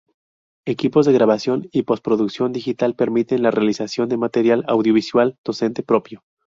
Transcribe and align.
Equipos 0.65 1.05
de 1.05 1.13
grabación 1.13 1.69
y 1.71 1.83
posproducción 1.83 2.51
digital 2.53 2.95
permiten 2.95 3.43
la 3.43 3.51
realización 3.51 4.09
de 4.09 4.17
material 4.17 4.65
audiovisual 4.67 5.37
docente 5.45 5.83
propio. 5.83 6.23